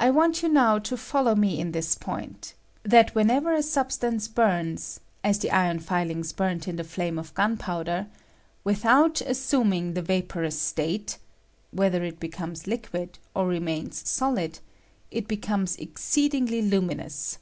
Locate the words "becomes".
12.18-12.66, 15.28-15.76